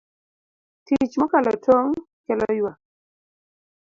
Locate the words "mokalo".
1.19-1.53